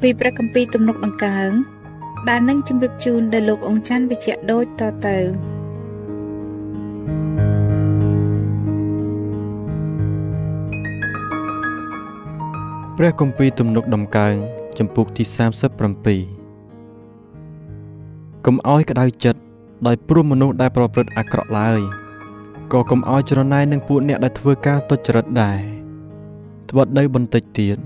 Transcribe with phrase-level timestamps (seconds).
[0.00, 1.50] ពីព្រះគម្ពីរទំនុកដង្កើង
[2.28, 5.18] ដែលនឹងជម្រាបជូនដល់លោកអង្គច័ន្ទវិជ្ជៈដូចតទៅ
[12.98, 14.34] ព្រះគម្ពីរទំនុកដំកើង
[14.78, 15.28] ចំពុកទី37
[18.46, 19.40] កុំឲ្យក្តៅចិត្ត
[19.86, 21.80] ដោយព្រោះមនុស្សដែលប្រព្រឹត្តអាក្រក់ឡើយ
[22.72, 25.60] ក៏កុំឲ្យច្រណែននឹងពួកអ្នកដែលធ្វើការទុច្ចរិតដែរ
[26.70, 27.78] ត្បិតដីបន្តិចទៀត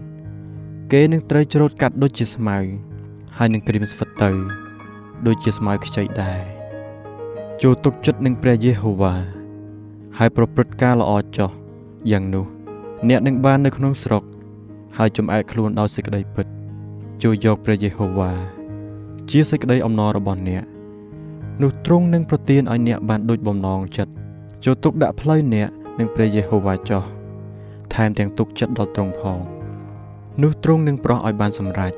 [0.93, 2.59] គេនឹងត្រូវច្រូតកាត់ដូចជាស្មៅ
[3.37, 4.31] ហើយនឹងក្រៀមស្វិតទៅ
[5.27, 6.41] ដូចជាស្មៅខ្ចីដែរ
[7.63, 9.15] ចូលទុកចិត្តនឹងព្រះយេហូវ៉ា
[10.19, 11.51] ហើយប្រព្រឹត្តការល្អចោះ
[12.11, 12.47] យ៉ាងនោះ
[13.09, 14.23] អ្នកនឹងបាននៅក្នុងស្រុក
[14.99, 16.47] ហើយចំអែកខ្លួនដោយសេចក្តីពិត
[17.23, 18.33] ចូលយកព្រះយេហូវ៉ា
[19.31, 20.63] ជាសេចក្តីអំណររបស់អ្នក
[21.63, 24.13] នោះទ្រង់នឹងប្រទានឲ្យអ្នកបានដូចបំណងចិត្ត
[24.65, 25.69] ចូលទុកដាក់ផ្លូវអ្នក
[25.99, 27.03] នឹងព្រះយេហូវ៉ាចោះ
[27.95, 29.58] ថែមទាំងទុកចិត្តដល់ទ្រង់ផង
[30.43, 31.93] នោះទ្រង់នឹងប្រោះឲ្យបានសម្រេច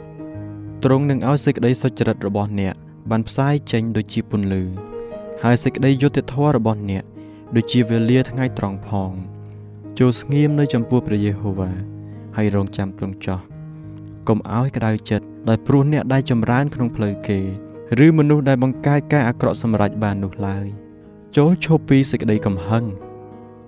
[0.84, 2.74] ទ្រង់នឹងឲ្យសេចក្តីសុចរិតរបស់អ្នក
[3.10, 4.62] បានផ្សាយចេញដូចជាពន្លឺ
[5.44, 7.04] ហើយសេចក្តីយុត្តិធម៌របស់អ្នក
[7.56, 9.12] ដូចជាវេលាថ្ងៃត្រង់ផង
[9.98, 11.70] ចូលស្ងៀមនៅចំពោះព្រះយេហូវ៉ា
[12.36, 13.40] ហើយរងចាំទ្រង់ចោះ
[14.28, 17.38] កុំឲ្យក្តៅចិត្តដោយព្រោះអ្នកដែលចម្រើនក្នុងផ្លូវគេ
[18.06, 20.66] ឬមនុស្សដែលបង្កើតការអាក្រក់សម្រេចបាននោះឡើយ
[21.36, 22.84] ចូលឈប់ពីសេចក្តីកំហឹង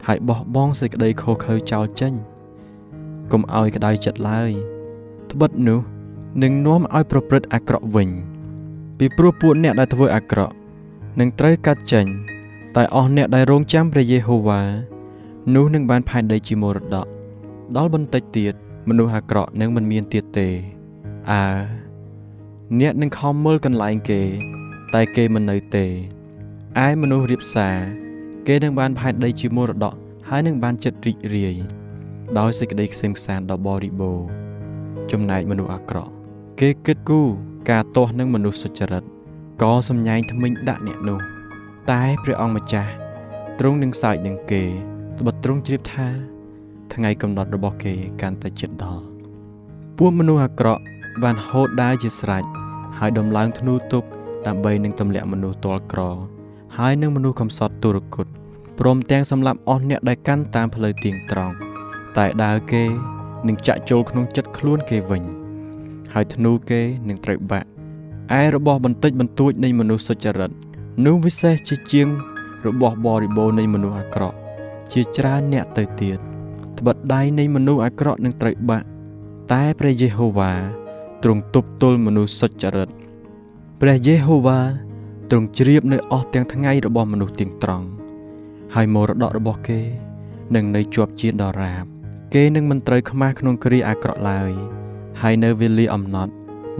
[0.06, 2.14] ហើយបោះបង់សេចក្តីខុសខើចោលចេញ
[3.32, 4.50] កុំឲ្យក្តៅចិត្តឡើយ
[5.30, 5.80] ត្បិតនោះ
[6.42, 8.08] នឹងនាំឲ្យប្រព្រឹត្តអាក្រក់វិញ
[8.98, 10.54] ពីព្រោះពួកអ្នកដែលធ្វើអាក្រក់
[11.20, 12.06] នឹងត្រូវកាត់ចេញ
[12.76, 14.60] តែអស់អ្នកដែលរងចាំព្រះយេហូវ៉ា
[15.54, 17.06] នោះនឹងបានផែនដីជាមរតក
[17.76, 18.54] ដល់បន្តិចទៀត
[18.88, 20.48] មនុស្សអាក្រក់នឹងមិនមានទៀតទេ
[21.30, 21.44] អើ
[22.80, 24.20] អ្នកនឹងខំមើលកន្លែងគេ
[24.94, 25.86] តែគេមិននៅទេ
[26.84, 27.76] ឯមនុស្សរៀបសារ
[28.46, 29.94] គេនឹងបានផែនដីជាមរតក
[30.28, 31.56] ហើយនឹងបានចិត្តរីករាយ
[32.38, 34.26] ដោយសេចក្តីខ្សែមខ្សានដ៏បរិបូរណ៍
[35.10, 36.12] ចំណែកមនុស្សអាក្រក់
[36.60, 37.28] គេគិតគូរ
[37.70, 39.04] ការទាស់នឹងមនុស្សសុចរិត
[39.62, 41.20] ក៏សំញែងថ្មិញដាក់អ្នកនោះ
[41.90, 42.92] តែព្រះអង្គម្ចាស់
[43.58, 44.62] ទ្រង់នឹងសើចនឹងគេ
[45.18, 46.08] ត្បិតទ្រង់ជ្រាបថា
[46.92, 49.04] ថ្ងៃកំណត់របស់គេកាន់តែជិតដល់
[49.98, 50.82] ពួកមនុស្សអាក្រក់
[51.22, 52.44] បានហូតដើរជាស្រេច
[52.98, 54.06] ហើយដំឡើងធ្នូទប់
[54.46, 56.00] ដើម្បីនឹងទម្លាក់មនុស្សទាល់ក្រ
[56.78, 58.26] ហើយនឹងមនុស្សកំសត់ទុរគត
[58.78, 61.56] ព្រមទាំងសម្លាប់អស់អ្នកដែលកាន់តាមផ្លូវទៀងត្រង់
[62.18, 62.84] តែដើរគេ
[63.46, 65.22] នឹងចាក់ចូលក្នុងចិត្តខ្លួនគេវិញ
[66.12, 67.68] ហើយធ្នូគេនឹងត្រូវបាក់
[68.40, 70.50] ឯរបស់បន្តិចបន្តួចនៃមនុស្សសុចរិត
[71.06, 72.08] នោះវិសេសជាជាង
[72.66, 74.36] របស់បរិបូរនៃមនុស្សអាក្រក់
[74.92, 76.18] ជាច្រើនអ្នកទៅទៀត
[76.78, 78.86] ត្បិតដៃនៃមនុស្សអាក្រក់នឹងត្រូវបាក់
[79.52, 80.52] តែព្រះយេហូវ៉ា
[81.22, 82.88] ទ្រង់ទប់ទល់មនុស្សសុចរិត
[83.80, 84.58] ព្រះយេហូវ៉ា
[85.30, 87.86] ទ្រង់ជ្រាបនៅអស់ទាំងថ្ងៃរបស់មនុស្សទាំងត្រង់
[88.74, 89.80] ហើយមរតករបស់គេ
[90.54, 91.91] នឹងនៅជាប់ជាដរាប
[92.36, 94.52] គេនឹងមិនត្រូវខ្មាស់ក្នុងគ្រាអាក្រក់ឡើយ
[95.22, 96.32] ហើយនៅវេលាអំណត់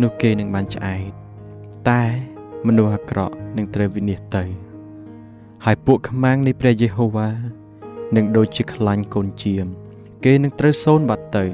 [0.03, 1.11] នោះគេនឹងបានឆ្អែត
[1.91, 2.05] តែ
[2.67, 4.45] មនុស្សអាក្រក់នឹងត្រូវវិនិច្ឆ័យទៅ
[5.65, 7.31] ហើយពួកខ្មាំងនៃព្រះយេហូវ៉ា
[8.17, 9.67] នឹងដូចជាខ្លាញ់កូនជៀម
[10.25, 11.45] គេនឹងត្រូវសូន្យបាត់ទៅ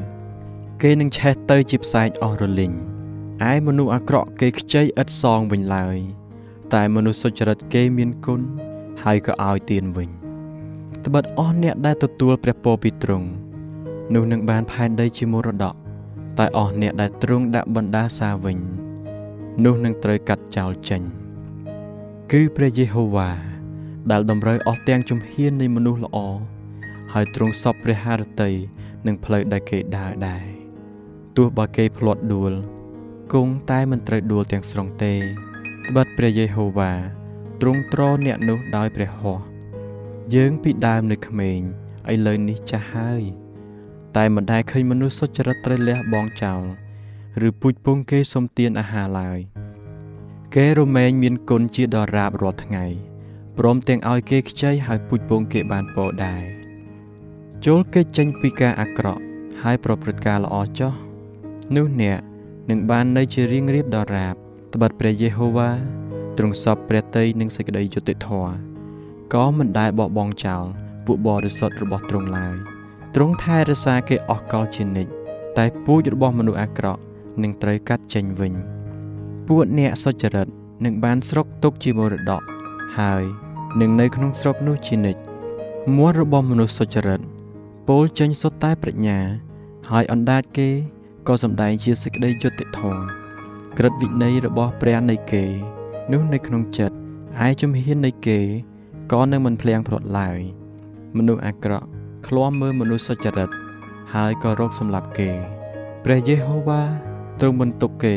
[0.83, 2.73] គេនឹងឆេះទៅជាផ្សែងអស់រលីង
[3.51, 5.97] ឯមនុស្សអាក្រក់គេខ្ចីឥតសងវិញឡើយ
[6.75, 8.41] តែមនុស្សសុចរិតគេមានគុណ
[9.05, 10.11] ហើយក៏ឲ្យទានវិញ
[11.05, 13.29] ត្បិតអស់អ្នកដែលទទួលព្រះពរពីទ្រង់
[14.15, 15.75] នោះនឹងបានផែនដីជាមរតក
[16.39, 18.59] តែអស់អ្នកដែលទ្រង់ដាក់បណ្ដាសាវិញ
[19.65, 21.03] នោះនឹងត្រូវកាត់ចោលចេញ
[22.33, 23.31] គឺព្រះយេហូវ៉ា
[24.11, 26.19] ដែលតម្រូវអស់ទាំងជំហាននៃមនុស្សល្អ
[27.13, 28.51] ហើយទ្រង់សពព្រះハរតី
[29.07, 30.45] នឹងផ្លូវដែលគេដើរដែរ
[31.37, 32.53] ទោះបើគេភ្លាត់ដួល
[33.33, 35.15] គង់តែមិនត្រូវដួលទាំងស្រុងទេ
[35.89, 36.93] ត្បិតព្រះយេហូវ៉ា
[37.61, 39.43] ទ្រង់ទ្រអ្នកនោះដោយព្រះហស្ថ
[40.35, 41.61] យើងពីដើមនៅក្មេង
[42.13, 43.23] ឥឡូវនេះចាស់ហើយ
[44.17, 46.63] តែមិនដែលឃើញមនុស្សសុចរិតត្រូវលះបង់ចោល
[47.49, 49.39] ឬពូជពងគេសុំទានអាហារឡើយ
[50.55, 52.87] គេរមែងមានគុណជាដរាបរាល់ថ្ងៃ
[53.59, 56.43] ព្រមទាំងឲ្យគេខ្ចីហើយពូជពងគេបានពោដែរ
[57.67, 59.23] ចូលគេចេញពីការអាក្រក់
[59.63, 60.93] ហើយប្រព្រឹត្តការល្អចោះ
[61.77, 62.19] នោះអ្នក
[62.71, 64.35] នឹងបាននៅជារៀងរៀបដរាប
[64.75, 65.71] ត្បិតព្រះយេហូវ៉ា
[66.39, 68.53] ទ្រង់សពព្រះតីនិងសេចក្តីយុត្តិធម៌
[69.35, 70.65] ក៏មិនដែលបោះបង់ចោល
[71.07, 72.78] ពួកបរិសុទ្ធរបស់ទ្រង់ឡើយ
[73.15, 75.13] ទ្រង់ថែរក្សាគេអស់កលជានិច្ច
[75.59, 77.01] តែពូជរបស់មនុស្សអាក្រក់
[77.43, 78.53] នឹងត្រូវកាត់ចេញវិញ
[79.47, 80.47] ពួកអ្នកសុចរិត
[80.85, 82.43] នឹងបានស្រុកទុកជាមរតក
[82.99, 83.23] ហើយ
[83.81, 85.21] នឹងនៅក្នុងស្រុកនោះជានិច្ច
[85.97, 87.21] មាត់របស់មនុស្សសុចរិត
[87.89, 89.19] ពោលចេញសុទ្ធតែប្រាជ្ញា
[89.91, 90.69] ហើយអណ្ដាតគេ
[91.29, 93.01] ក៏សម្ដែងជាសេចក្តីយុត្តិធម៌
[93.79, 95.45] ក្រឹតវិន័យរបស់ព្រះនៃគេ
[96.13, 96.97] នោះនៅក្នុងចិត្ត
[97.47, 98.39] ឯជំហាននៃគេ
[99.13, 100.41] ក៏នឹងមិនភ្លៀងភ្លាត់ឡើយ
[101.17, 101.89] មនុស្សអាក្រក់
[102.29, 103.51] ឃ្លាំមើលមនុស្សសុចរិត
[104.15, 105.31] ហើយក៏រកសម្លាប់គេ
[106.05, 106.83] ព្រះយេហូវ៉ា
[107.41, 108.15] ទ្រង់មិនទុកគេ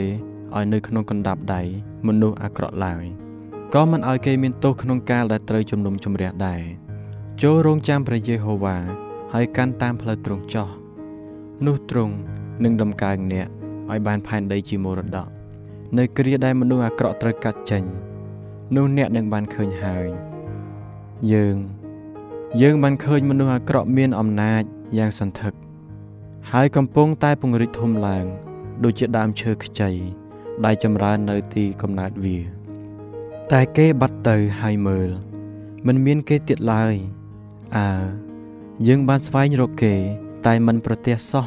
[0.56, 1.62] ឲ្យនៅក្នុងកណ្ដាប់ដៃ
[2.08, 3.04] មនុស្សអាក្រក់ឡើយ
[3.74, 6.62] ក៏មិនឲ្យគេមានទោសក្នុងកាលដែលត្រូវជំនុំជម្រះដែរ
[7.42, 8.78] ចូលរងចាំព្រះយេហូវ៉ា
[9.34, 10.70] ហើយកាន់តាមផ្លូវទ្រង់ចោះ
[11.66, 12.14] នោះទ្រង់
[12.64, 13.48] នឹងដំកើងអ្នក
[13.90, 15.28] ឲ្យបានផែនដីជាមរតក
[15.98, 17.84] នៅគ្រាដែលមនុស្សអាក្រក់ត្រូវកាត់ចេញ
[18.76, 20.08] នោះអ្នកនឹងបានឃើញហើយ
[21.34, 21.58] យើង
[22.60, 24.64] យើងបានឃើញមនុស្សអាក្រក់មានអំណាច
[24.98, 25.54] យ៉ាងសន្ធឹក
[26.52, 28.26] ហើយកំពុងតែពង្រីកធំឡើង
[28.84, 29.90] ដូចជាដើមឈើខ្ចី
[30.66, 32.38] ដែលចម្រើននៅទីកំណើតវា
[33.52, 35.10] តែគេបាត់ទៅហើយមើល
[35.88, 36.94] មិនមានគេទៀតឡើយ
[37.78, 37.90] អើ
[38.88, 39.94] យើងបានស្វែងរកគេ
[40.46, 41.46] តែមិនប្រទះសោះ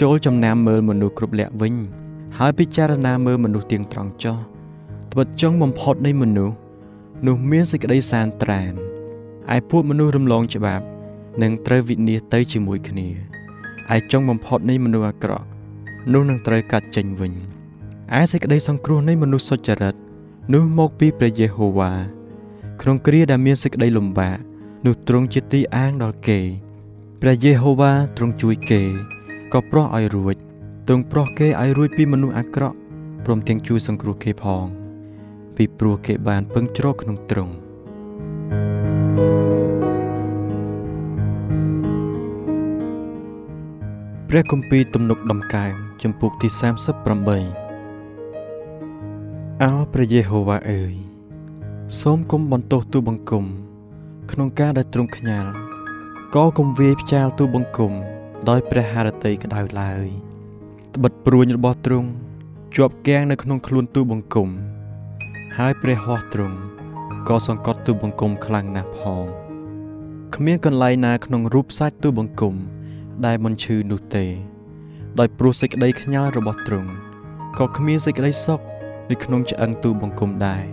[0.00, 1.74] ចូលចំណាំមើលមនុស្សគ្រប់លក្ខវិញ
[2.38, 4.38] ហើយពិចារណាមើលមនុស្សទៀងត្រង់ចោះ
[5.12, 6.56] ត្បិតចុងបំផុតនៃមនុស្ស
[7.26, 8.91] នោះមានសេចក្តីសានត្រាន
[9.54, 10.84] ឯពួកមនុស្សរំលងច្បាប់
[11.42, 13.08] នឹងត្រូវវិនាសទៅជាមួយគ្នា
[13.94, 15.46] ឯចុងបំផុតនៃមនុស្សអាក្រក់
[16.12, 17.32] នោះនឹងត្រូវកាត់ចេញវិញ
[18.18, 19.94] ឯសេចក្តីសង្គ្រោះនៃមនុស្សសុចរិត
[20.54, 21.92] នោះមកពីព្រះយេហូវ៉ា
[22.80, 24.38] ក្នុងគ្រាដែលមានសេចក្តីលំបាក
[24.86, 26.40] នោះទ្រង់ជាទីអាងដល់គេ
[27.20, 28.82] ព្រះយេហូវ៉ាទ្រង់ជួយគេ
[29.52, 30.36] ក៏ប្រោះឲ្យរួច
[30.86, 32.76] ទ្រង់ប្រោះគេឲ្យរួចពីមនុស្សអាក្រក់
[33.24, 34.64] ព្រមទាំងជួយសង្គ្រោះគេផង
[35.56, 37.52] ពីព្រោះគេបានពឹងជ្រកក្នុងទ្រង់
[44.28, 45.72] ព្រះគម្ពីរទំនុកដំកើង
[46.02, 46.54] ចំពុកទី38
[49.62, 50.94] អោព្រះយេហូវ៉ាអើយ
[52.00, 53.44] សូមគុំបន្ទោសទូបង្គំ
[54.32, 55.50] ក្នុងការដែលទ្រង់ខ្ញាល់
[56.34, 57.92] ក៏គុំវាយផ្ចាលទូបង្គំ
[58.48, 60.06] ដោយព្រះハរតីក្តៅឡើយ
[60.94, 62.08] ត្បិតព្រួញរបស់ទ្រង់
[62.76, 64.48] ជាប់គាំងនៅក្នុងខ្លួនទូបង្គំ
[65.58, 66.56] ហើយព្រះហស្ថទ្រង់
[67.28, 69.24] ក៏សង្កត់ទូបង្គំខ្លាំងណាស់ផង
[70.34, 72.54] គ្មានកន្លែងណាក្នុងរូបសាច់ទូបង្គំ
[73.26, 74.24] ដែលមិនឈឺនោះទេ
[75.18, 76.90] ដោយព្រោះសេចក្តីខ្ញាល់របស់ទ្រង់
[77.58, 78.60] ក៏គ្មានសេចក្តីសុខ
[79.10, 80.64] នៅក្នុងឆ្អឹងទូបង្គំដែរ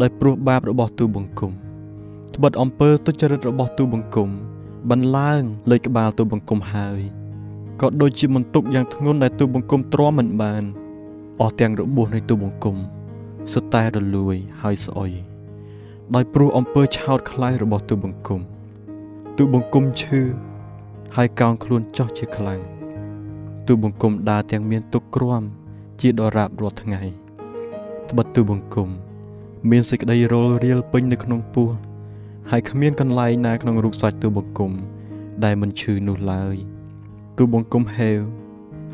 [0.00, 1.52] ដោយព្រោះបាបរបស់ទូបង្គំ
[2.34, 4.30] ត្បិតអំពើទុច្ចរិតរបស់ទូបង្គំ
[4.90, 7.00] បន្ឡើងលើក្បាលទូបង្គំហើយ
[7.80, 10.64] ក៏ដូចជាមន្ទុកយ៉ាងធ្ងន់ដែលទូបង្គំទ្រាំមិនបាន
[11.40, 12.76] អស់ទាំងរបួសនៃទូបង្គំ
[13.52, 15.12] សុទ្ធតែរលួយហើយស្អុយ
[16.14, 18.40] ដោយព្រោះអំពើឆោតខ្លាយរបស់ទូបង្គំ
[19.36, 20.22] ទូបង្គំឈឺ
[21.16, 22.60] ហើយកោងខ្លួនចោះជាខ្លាំង
[23.66, 25.42] ទូបង្គំដើរទាំងមានទុកគ្រាំ
[26.00, 27.02] ជាដរាបរាល់ថ្ងៃ
[28.08, 28.88] ត្បិតទូបង្គំ
[29.70, 31.68] មានសេចក្តីរលរៀលពេញនៅក្នុងពោះ
[32.50, 34.72] ហើយគ្មានកន្លែងណាក្នុងរូបសាច់ទូបង្គំ
[35.44, 36.56] ដែលមិនឈឺនោះឡើយ
[37.38, 38.18] ទូបង្គំហេវ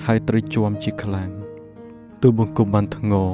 [0.05, 1.31] ហើយត្រូវជាប់ជាខ្លាំង
[2.23, 3.31] ទូបង្គំបានធ្ងរ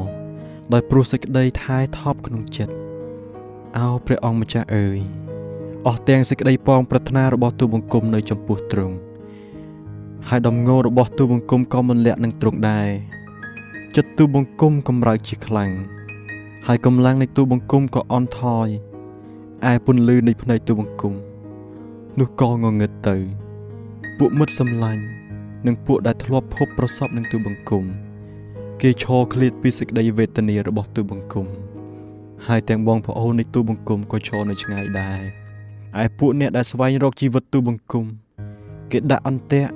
[0.72, 2.87] ដោយព្រោះសេចក្តីថែថប់ក្នុងចិត្ត
[3.76, 4.98] អោព្រះអង្គម្ចាស់អើយ
[5.86, 8.96] អស់ទាំងសេចក្តីពងប្រាថ្នារបស់ទូបង្គំនៅចំពោះទ្រង់
[10.28, 12.88] ហើយដំងោរបស់ទូបង្គំក៏មិនលាក់នឹងទ្រង់ដែរ
[13.96, 15.70] ចិត្តទូបង្គំកំរើកជាខ្លាំង
[16.66, 18.68] ហើយកម្លាំងនៃទូបង្គំក៏អន់ថយ
[19.70, 21.14] ឯពន្លឺនៃភ្នែកទូបង្គំ
[22.18, 23.16] នោះក៏ងងឹតទៅ
[24.18, 25.02] ពួកមិត្តសម្លាញ់
[25.66, 27.84] និងពួកដែលធ្លាប់ភពប្រសពនឹងទូបង្គំ
[28.80, 31.46] គេឈរឃ្លាតពីសេចក្តីវេទនារបស់ទូបង្គំ
[32.46, 35.20] ហើយទាំងបងប្អូននៃទូបង្គំក៏ឈរនៅឆ្ងាយដែរ
[36.02, 38.04] ឯពួកអ្នកដែលស្វែងរកជីវិតទូបង្គំ
[38.90, 39.72] គេដាក់អន្ទាក់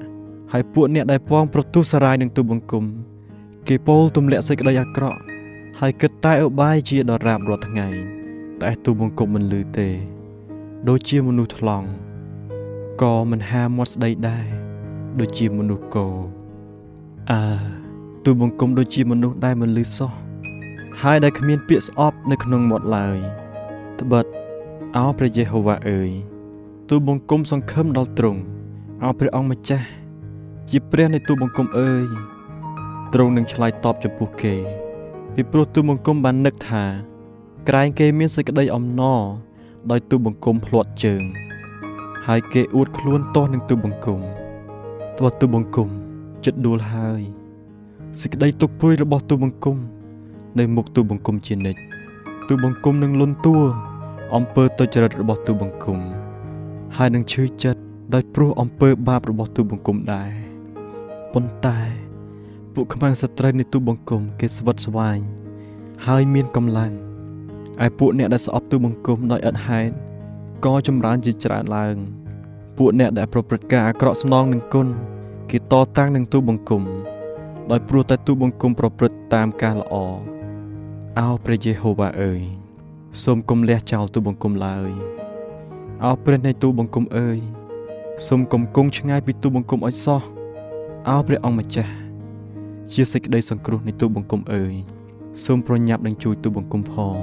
[0.53, 2.85] ហើយពួកអ្នកដែលពងប្រទុសរាយនឹងទូបង្គំ
[3.69, 5.21] គេពោលទម្លាក់សេចក្តីអាក្រក់
[5.81, 7.89] ហើយគិតតែឧបាយជាដរាបរាល់ថ្ងៃ
[8.63, 9.89] តែទូបង្គំមិនលឺទេ
[10.89, 11.89] ដូចជាមនុស្សថ្លង់
[13.03, 14.47] ក៏មិនហាមាត់ស្ដីដែរ
[15.21, 16.09] ដូចជាមនុស្សកោ
[17.33, 17.43] អើ
[18.25, 20.13] ទូបង្គំដូចជាមនុស្សដែលមិនលឺសោះ
[21.01, 23.19] ហើយដែលគ្មានពាក្យស្អប់នៅក្នុងមាត់ឡើយ
[24.01, 24.25] ត្បិត
[24.97, 26.11] អោព្រះយេហូវ៉ាអើយ
[26.89, 28.41] ទូបង្គំសង្ឃឹមដល់ទ្រង់
[29.03, 29.89] អោព្រះអង្គម្ចាស់
[30.71, 32.07] ជាព្រះនៃទូបង្គំអើយ
[33.13, 34.55] ទ្រង់នឹងឆ្លើយតបចំពោះគេ
[35.35, 36.85] ពីព្រោះទូបង្គំបាននឹកថា
[37.69, 39.21] ក្រែងគេមានសេចក្តីអំណរ
[39.91, 41.23] ដោយទូបង្គំភ្លាត់ជើង
[42.27, 44.21] ហើយគេអួតខ្លួនទាស់នឹងទូបង្គំ
[45.19, 45.89] ទោះទូបង្គំ
[46.45, 47.23] ចិត្តដួលហើយ
[48.21, 49.77] សេចក្តីទុកព្រួយរបស់ទូបង្គំ
[50.59, 51.81] នៅមុខទូបង្គំជានិច្ច
[52.49, 53.57] ទូបង្គំនឹងលន់តួ
[54.35, 55.99] អំពើទុច្ចរិតរបស់ទូបង្គំ
[56.97, 57.81] ហើយនឹងឈឺចិត្ត
[58.15, 60.31] ដោយព្រោះអំពើបាបរបស់ទូបង្គំដែរ
[61.33, 61.79] ប៉ុន្តែ
[62.75, 65.19] ពួកខ្មាំងសត្រូវនៃទូបង្គំគេស្វិតស្វាញ
[66.07, 66.93] ហើយមានកម្លាំង
[67.85, 69.95] ឯពួកអ្នកដែលស្អប់ទូបង្គំដោយឥតហេតុ
[70.65, 71.97] ក៏ចម្រើនជាច្រើនឡើង
[72.79, 74.89] ពួកអ្នកដែលប្រព្រឹត្តការអាក្រក់ស្នងនឹងគុណ
[75.51, 76.83] គេតតាំងនឹងទូបង្គំ
[77.71, 79.97] ដោយព្រោះតែទូបង្គំប្រព្រឹត្តតាមការល្អ
[81.21, 82.43] អោព្រះយេហូវ៉ាអើយ
[83.23, 84.91] សូមកុំលះចោលទូបង្គំឡើយ
[86.05, 87.39] អោព្រះនៃទូបង្គំអើយ
[88.27, 90.23] សូមកុំគង់ឆ្ងាយពីទូបង្គំអុចសោះ
[91.09, 91.93] អោព្រះអង្គម្ចាស់
[92.93, 94.75] ជាសេចក្តីសង្គ្រោះនៃទូបង្គំអើយ
[95.45, 97.17] សូមប្រញាប់នឹងជួយទូបង្គំផង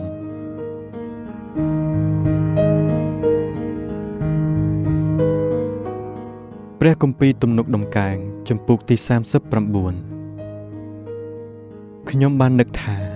[6.79, 8.15] ព្រះគម្ពីរទំនុកដំកើង
[8.49, 8.95] ចំពុកទី
[10.53, 13.08] 39ខ្ញុំបាននឹកថា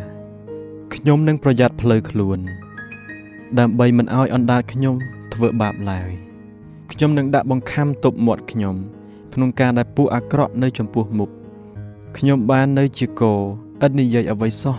[1.05, 2.39] ខ្ញុំនឹងប្រយ័ត្នផ្លូវខ្លួន
[3.59, 4.95] ដើម្បីមិនឲ្យអណ្ដាតខ្ញុំ
[5.33, 6.09] ធ្វើបាបឡើយ
[6.91, 8.75] ខ្ញុំនឹងដាក់បង្ខំទប់មាត់ខ្ញុំ
[9.33, 11.29] ក្នុងការដែលពួកអាក្រក់នៅចំពោះមុខ
[12.17, 13.33] ខ្ញុំបាននៅជាគោ
[13.83, 14.77] ឥតនិយាយអ្វីសោះ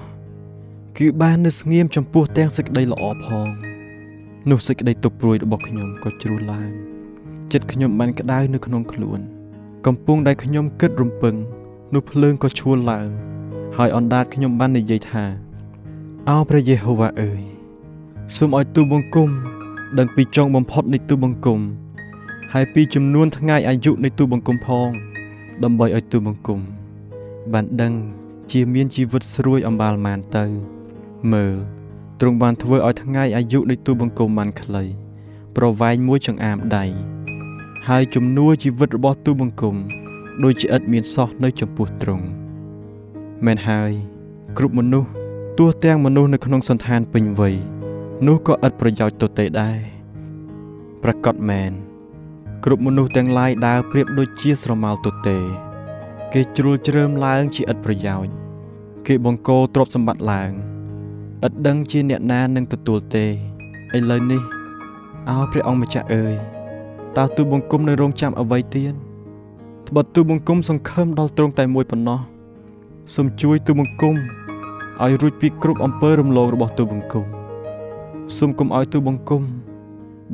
[0.99, 3.49] គឺបាននៅស្ងៀមចំពោះទាំងសេចក្តីល្អផង
[4.50, 6.71] នោះសេចក្តីទុកព្រួយរបស់ខ្ញុំក៏ជ្រុះឡើង
[7.52, 9.21] ចិត្តខ្ញុំបានក្តៅនៅក្នុងខ្លួន
[9.87, 11.35] កំពុងដែលខ្ញុំគិតរំពឹង
[11.95, 13.09] នោះភ្លើងក៏ឈួលឡើង
[13.76, 15.44] ហើយអណ្ដាតខ្ញុំបាននិយាយថា
[16.31, 17.43] អោព្រះយេហូវ៉ាអើយ
[18.37, 19.31] សូមឲ្យទូបង្គំ
[19.99, 21.61] ដឹងពីចុងបំផុតនៃទូបង្គំ
[22.52, 24.88] ហើយពីចំនួនថ្ងៃអាយុនៃទូបង្គំផង
[25.62, 26.61] ដើម្បីឲ្យទូបង្គំ
[27.52, 27.93] បានដឹង
[28.52, 30.45] ជាមានជីវិតស្រួយអំបាលម៉ានទៅ
[31.33, 31.54] មើល
[32.21, 34.85] ទ្រង់បានធ្វើឲ្យថ្ងៃអាយុនៃទូបង្គំបានខ្លី
[35.57, 36.85] ប្រវែងមួយចង្អាមដៃ
[37.88, 39.76] ហើយជំនួជីវិតរបស់ទូបង្គំ
[40.45, 42.26] ដូចជាឥតមានសោះនៅចំពោះទ្រង់
[43.45, 43.90] មែនហើយ
[44.59, 45.24] គ្រប់មនុស្ស
[45.58, 47.54] ទោះទាំងមនុស្សនៅក្នុងសន្តានពេញវ័យ
[48.26, 49.78] នោះក៏ឥតប្រយោជន៍ទទេដែរ
[51.02, 51.73] ប្រកាសមែន
[52.64, 55.37] គ្រប់មនុស្សទាំងឡាយដើរប្រៀបដូចជាស្រមោលទទេ
[56.32, 58.34] គេជ្រុលជ្រើមឡើងជាឥតប្រយោជន៍
[59.06, 60.50] គេបង្កោទ្រព្យសម្បត្តិឡើង
[61.46, 63.25] ឥតដឹងជាអ្នកណានឹងទទួលទេ
[63.96, 64.42] ឥឡូវនេះ
[65.28, 66.34] អោព្រះអង្គម្ចាស់អើយ
[67.16, 68.94] តើទូបង្គំនៅរងចាំអ្វីទៀត
[69.88, 72.20] ត្បិតទូបង្គំសង្ឃឹមដល់ទ្រង់តែមួយប៉ុណ្ណោះ
[73.14, 74.16] សូមជួយទូបង្គំ
[75.03, 77.25] ឲ្យរួចពីគ្រប់អំពើរំលងរបស់ទូបង្គំ
[78.37, 79.43] សូមកុំឲ្យទូបង្គំ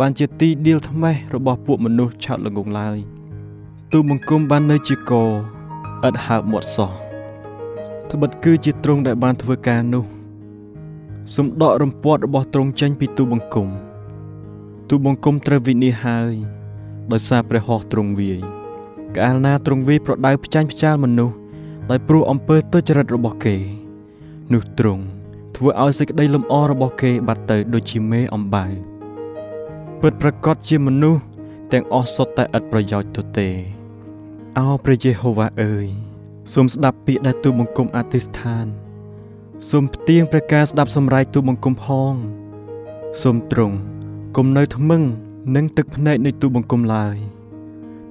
[0.00, 2.98] បានជាទីដៀលថ្មេះរបស់ពួកមនុស្សឆោតល្ងងឡើយ
[3.92, 5.12] ទូបង្គំបាននៅជាក
[6.06, 6.90] ឥតហើបមាត់សោះ
[8.10, 10.04] ត្បិតគឺជាទ្រង់ដែលបានធ្វើការនោះ
[11.34, 13.68] សូមដករំពាត់របស់ទ្រង់ចេញពីទូបង្គំ
[14.88, 16.34] ទូបង្គំត្រូវវិនិច្ឆ័យហើយ
[17.12, 18.40] ដោយសារព្រះហស្ថទ្រង់វាយ
[19.18, 21.36] កាលណាទ្រង់វាយប្រដៅផ្ចាញ់ផ្ចាលមនុស្ស
[21.90, 23.79] ដោយព្រោះអំពើទុច្ចរិតរបស់គេ
[24.52, 25.04] នោះទ្រង់
[25.56, 28.66] ធ្វើឲ្យសេចក្តីលំអរបស់គេបាត់ទៅដូចជាមេអំបៅ
[30.00, 31.22] ពិតប្រកបជាមនុស្ស
[31.72, 33.48] ទាំងអស់សុទ្ធតែឥតប្រយោជន៍ទៅទេ
[34.58, 35.86] អោព្រះយេហូវ៉ាអើយ
[36.52, 38.66] សូមស្ដាប់ពាក្យដែលទូបង្គំអធិស្ឋាន
[39.70, 42.14] សូមផ្ទៀងព្រះការស្ដាប់សម្រែកទូបង្គំផង
[43.22, 43.76] សូមទ្រង់
[44.36, 45.02] គំនៅថ្មឹង
[45.56, 47.16] នឹងទឹកភ្នែកនៃទូបង្គំឡើយ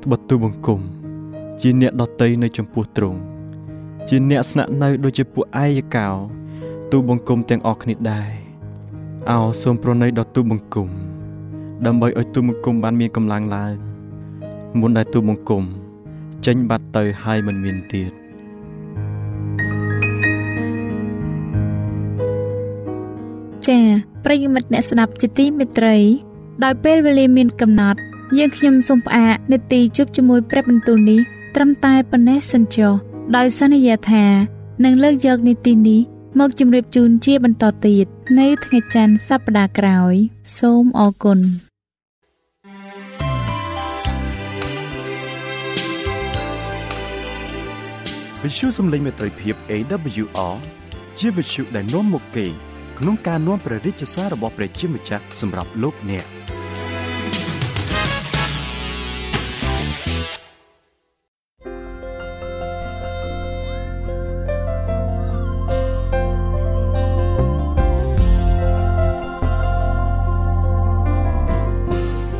[0.04, 0.82] ត្បិតទូបង្គំ
[1.62, 3.20] ជាអ្នកដតីនៅចំពោះទ្រង់
[4.12, 6.08] ជាអ្នកស្នាក់នៅដូចជាពួកឯយកោ
[6.92, 8.30] ទូបង្គំទាំងអស់គ្នាដែរ
[9.32, 10.90] អោសូមប្រណីដល់ទូបង្គំ
[11.86, 13.74] ដើម្បីឲ្យទូបង្គំបានមានកម្លាំងឡើង
[14.80, 15.64] មុនដែលទូបង្គំ
[16.46, 18.12] ចេញបាត់ទៅហើយមិនមានទៀត
[23.68, 23.84] ចា៎
[24.26, 25.98] ប្រិយមិត្តអ្នកស្ដាប់ជាទីមេត្រី
[26.64, 28.00] ដោយពេលវេលាមានកំណត់
[28.38, 31.20] យើងខ្ញុំសូមផ្អាកនេតិជប់ជាមួយព្រឹបបន្ទូលនេះ
[31.56, 34.26] ត្រឹមតែប៉ុណ្ណេះសិនចុះ ដោយសន្យាថា
[34.84, 36.02] នឹងលើកយកនីតិនេះ
[36.40, 38.06] មកជម្រាបជូនជាបន្តទៀត
[38.40, 40.16] នៅថ្ងៃច័ន្ទសប្តាហ៍ក្រោយ
[40.60, 41.40] សូមអរគុណ
[48.42, 50.56] វិទ្យុសំឡេងមេត្រីភាព AWR
[51.20, 52.46] ជាវិទ្យុដែលនាំមកពី
[53.00, 56.26] ក្នុងការនាំព្រះរាជសាររបស់ព្រះជាម្ចាស់សម្រាប់លោកអ្នក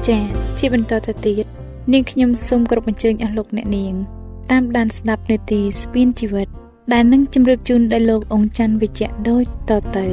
[0.08, 0.22] ចា៎
[0.60, 1.46] ជាបន្តទៅទៀត
[1.94, 3.94] នាងខ្ញុំសូមគោរពអញ្ជើញអស់លោកអ្នកនាង
[4.52, 6.48] តាមដានស្ដាប់នាទីស្ពីនជីវិត
[6.94, 10.06] ដែលនឹងជម្រាបជូនដល់លោកអង្គច័ន្ទវិជ្ជៈដូចតទៅ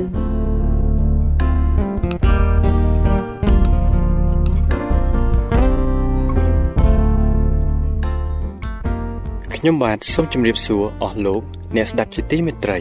[9.54, 11.42] ខ្ញុំបាទសូមជម្រាបសួរអស់លោក
[11.76, 12.78] អ្នកស្ដាប់ជាទីមេត្រី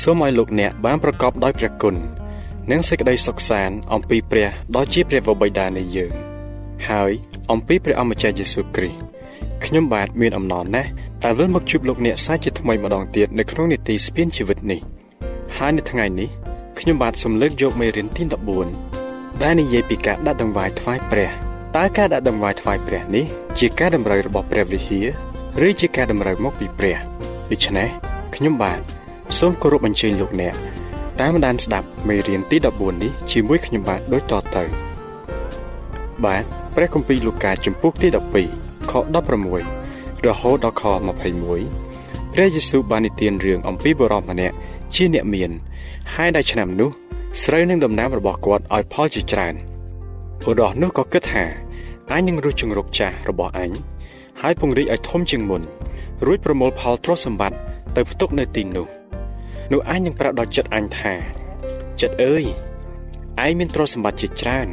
[0.00, 1.96] សូមឲ្យលោកអ្នកបានប្រកបដោយព្រះគុណ
[2.70, 6.12] និងសេចក្តីសុខសាន្តអំពីព្រះដ៏ជាព្រះវរបិតានៃយើង
[6.88, 7.12] ហើយ
[7.52, 8.98] អំពីព្រះអម្ចាស់យេស៊ូវគ្រីស្ទ
[9.64, 10.90] ខ្ញុំបាទមានអំណរណាស់
[11.24, 14.80] ដែលវិលមកជួបលោកអ្នកសាជាថ្មីម្ដងទៀតនៅក្នុងនីតិស្ពានជីវិតនេះ
[15.56, 16.28] ហើយនៅថ្ងៃនេះ
[16.78, 18.22] ខ្ញុំបាទសូមលើកយកមេរៀនទី
[18.82, 21.30] 14ដែលនិយាយពីការដាក់ដង្វាយថ្វាយព្រះ
[21.76, 23.26] តើការដាក់ដង្វាយថ្វាយព្រះនេះ
[23.58, 25.00] ជាការតម្រូវរបស់ព្រះវិហា
[25.60, 26.96] រឬជាការតម្រូវមកពីព្រះ
[27.50, 27.88] ដូច្នេះ
[28.34, 28.80] ខ្ញុំបាទ
[29.38, 30.54] សូមគោរពអញ្ជើញលោកអ្នក
[31.20, 34.64] តាមដានស្ដាប់មេរៀនទី14នេះជាមួយខ្ញុំបាទដូចតទៅ
[36.24, 38.08] បាទព្រះគម្ពីរលូកាជំពូកទី
[38.50, 38.92] 12ខ
[39.58, 40.84] 16រហូតដល់ខ
[41.58, 44.56] 21ព្រះយេស៊ូវបាននិទានរឿងអំពីបុរសម្នាក់
[44.94, 45.50] ជាអ្នកមាន
[46.14, 46.90] ហើយដែលឆ្នាំនោះ
[47.42, 49.54] ស្រូវនឹងដំណាំរបស់គាត់ឲ្យផលជាច្រើន
[50.42, 51.44] បុរសនោះក៏គិតថា
[52.10, 53.70] អញនឹងរស់ជង្រុកចាស់របស់អញ
[54.40, 55.62] ហើយពង្រីកឲ្យធំជាងមុន
[56.26, 57.58] រួចប្រមូលផលទ្រព្យសម្បត្តិ
[57.96, 59.01] ទៅផ្ទុកនៅទីនោះ
[59.71, 61.13] នោះអញនឹងប្រាប់ដល់ចិត្តអញថា
[62.01, 62.43] ចិត្តអើយ
[63.45, 64.67] ឯងមានទ្រព្យសម្បត្តិជាច្រើន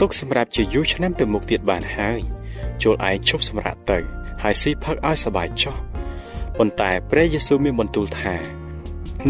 [0.00, 2.20] ទុកសម្រាប់ជាយូរឆ្នាំទៅមុខទៀតបានហើយ
[2.82, 3.98] ចូលឯងឈប់សម្រាប់ទៅ
[4.42, 5.74] ហើយស៊ីផឹកឲ្យសบายចុះ
[6.56, 8.34] ប៉ុន្តែព្រះយេស៊ូវមានបន្ទូលថា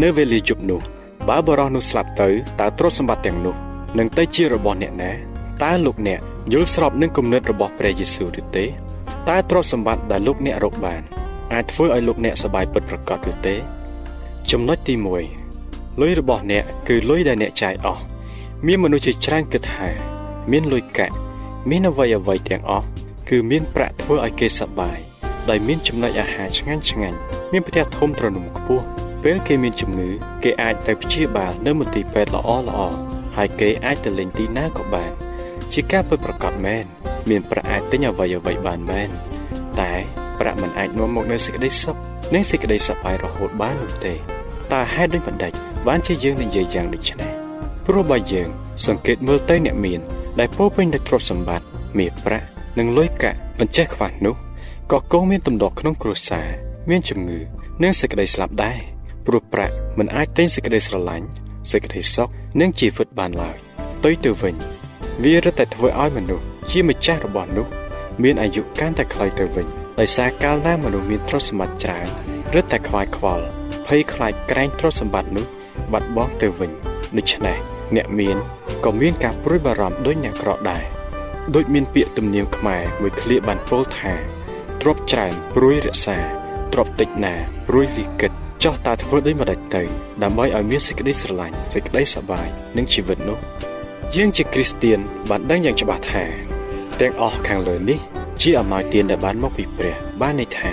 [0.01, 0.81] នៅវេលាយប់នោះ
[1.29, 3.55] បើបរិសនោះស្លាប់ទៅតើទ្រព្យសម្បត្តិទាំងនោះ
[3.97, 5.11] នឹងទៅជារបស់អ្នកណា
[5.63, 6.19] តើលោកអ្នក
[6.51, 8.65] យល់ស្របនឹងគំនិតរបស់ព្រះយេស៊ូវឬទេ
[9.29, 11.01] តើទ្រព្យសម្បត្តិដែលលោកអ្នករកបាន
[11.53, 13.55] អាចធ្វើឲ្យលោកអ្នកសบายពិតប្រាកដឬទេ
[14.50, 14.94] ចំណុចទី
[15.48, 18.02] 1លុយរបស់អ្នកគឺលុយដែលអ្នកចាយអស់
[18.66, 19.88] មានមនុស្សជាច្រើនគិតថា
[20.50, 21.14] មានលុយកាក់
[21.70, 22.86] មានអ្វីអ្វីទាំងអស់
[23.28, 24.98] គឺមានប្រាក់ធ្វើឲ្យគេសប្បាយ
[25.48, 27.18] ដោយមានចំណុចអាហារឆ្ងាញ់ឆ្ងាញ់
[27.52, 28.84] មានផ្ទះធំទ្រនំខ្ពស់
[29.22, 30.10] ពេលគេមានជំងឺ
[30.42, 32.80] គេអាចទៅព្យាបាលនៅមន្ទីរពេទ្យល្អល្អ
[33.36, 35.12] ហើយគេអាចទៅលេងទីណាក៏បាន
[35.72, 36.84] ជាការពិតប្រាកដមែន
[37.30, 39.08] មានប្រាក់អាចទិញអ្វីអ្វីបានមែន
[39.80, 39.92] តែ
[40.40, 41.96] ប្រាក់មិនអាចនាំមកនូវសេចក្តីសុខ
[42.34, 44.33] និងសេចក្តីសប្បាយរហូតបាននោះទេ
[44.72, 45.52] តើហេតុដូចម្ដេច
[45.86, 47.30] បានជាយើងនិយាយយ៉ាងដូចនេះ
[47.86, 48.48] ព្រោះបើយើង
[48.86, 50.00] សង្កេតមើលទៅអ្នកមាន
[50.40, 51.66] ដែលពោពេញដោយទ្រព្យសម្បត្តិ
[51.98, 52.46] មាសប្រាក់
[52.78, 54.34] និងលុយកាក់មិនចេះខ្វះនោះ
[54.92, 56.48] ក៏គង់មានទំដកក្នុងគ្រួសារ
[56.90, 57.40] មានជំងឺ
[57.82, 58.78] និងសេចក្តីស្លាប់ដែរ
[59.26, 61.26] ព្រោះប្រាក់មិនអាចទិញសេចក្តីស្រឡាញ់
[61.72, 62.28] សេចក្តីសុខ
[62.60, 63.56] និងជីវិតបានឡើយ
[64.04, 64.54] ទុយទៅវិញ
[65.24, 67.66] វារឹតតែធ្វើឲ្យមនុស្សជាម្ចាស់របស់នោះ
[68.22, 69.66] មានអាយុកាន់តែខ្លីទៅវិញ
[70.00, 72.06] ដោយសារកាលណាមនុស្សមានទ្រព្យសម្បត្តិច្រើន
[72.54, 73.44] រឹតតែខ្វាយខ្វល់
[73.86, 75.46] ភ័យខ្លាចក្រែងទ្រព្យសម្បត្តិនោះ
[75.92, 76.70] បាត់បង់ទៅវិញ
[77.16, 77.56] ដូច្នេះ
[77.96, 78.36] អ្នកមាន
[78.84, 80.84] ក៏មានការព្រួយបារម្ភដូចអ្នកក្រដែរ
[81.54, 84.12] ដូចមានពាក្យទំនៀមខ្មែរមួយឃ្លាបានពោលថា
[84.80, 86.18] ទ្រពច្រើនព្រួយរក្សា
[86.72, 87.34] ទ្រពតិចណា
[87.68, 88.32] ព្រួយលីកិត
[88.64, 89.82] ចោះតើធ្វើដូចម្ដេចទៅ
[90.22, 93.38] ដើម្បីឲ្យមានសេចក្តីស្រឡាញ់សេចក្តីសប្បាយនឹងជីវិតនោះ
[94.16, 94.98] យើងជាគ្រីស្ទៀន
[95.30, 96.24] បានដឹងយ៉ាងច្បាស់ថា
[97.00, 97.98] ទាំងអស់ខាងលើនេះ
[98.42, 100.72] ជាអំណោយទានដែលបានមកពីព្រះបានន័យថា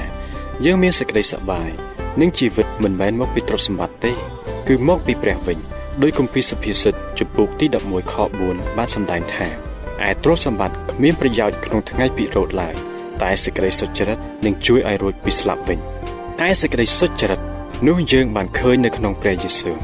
[0.66, 1.70] យើងមានសេចក្តីសប្បាយ
[2.20, 4.12] និងជីវិតមិនមែនមកពីទ្រព្យសម្បត្តិទេ
[4.68, 5.58] គឺមកពីព្រះវិញ
[6.02, 9.48] ដោយគម្ពីរសុភាសិតជំពូកទី11ខ4បានសម្ដែងថា
[10.08, 12.76] ឯទ្រព្យសម្បត្តិគ្មានប្រយោជន៍ក្នុងថ្ងៃពិរោធឡើយ
[13.22, 15.80] តែសេចក្តីសុចរិតនឹងជួយឲ្យរួចពីស្លាប់វិញ
[16.48, 17.42] ឯសេចក្តីសុចរិត
[17.88, 19.78] នោះយើងបានឃើញនៅក្នុងព្រះយេស៊ូវ